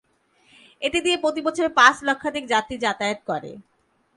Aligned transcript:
এটি 0.81 0.99
দিয়ে 1.05 1.17
প্রতি 1.17 1.41
বছরে 1.47 1.69
পাঁচ 1.79 1.95
লক্ষাধিক 2.07 2.43
যাত্রী 2.53 2.75
যাতায়াত 2.85 3.19
করে। 3.29 3.51